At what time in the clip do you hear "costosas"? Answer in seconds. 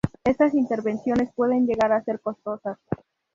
2.21-2.79